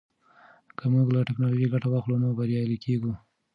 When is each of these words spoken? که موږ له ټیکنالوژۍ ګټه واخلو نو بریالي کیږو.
که 0.77 0.85
موږ 0.93 1.07
له 1.15 1.21
ټیکنالوژۍ 1.27 1.67
ګټه 1.73 1.87
واخلو 1.89 2.21
نو 2.23 2.27
بریالي 2.37 2.77
کیږو. 2.85 3.13